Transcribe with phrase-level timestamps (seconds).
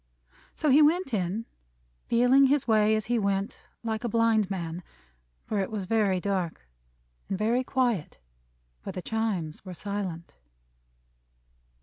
[0.55, 1.45] So he went in,
[2.07, 4.81] feeling his way as he went, like a blind man;
[5.45, 6.67] for it was very dark.
[7.29, 8.17] And very quiet,
[8.79, 10.39] for the Chimes were silent.